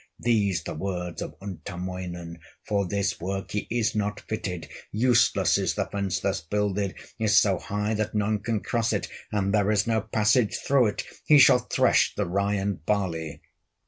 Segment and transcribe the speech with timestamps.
[0.17, 5.85] These the words of Untamoinen: "For this work he is not fitted, Useless is the
[5.85, 10.01] fence thus builded; Is so high that none can cross it, And there is no
[10.01, 13.43] passage through it: He shall thresh the rye and barley."